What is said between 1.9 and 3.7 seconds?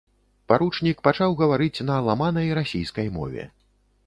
на ламанай расійскай мове.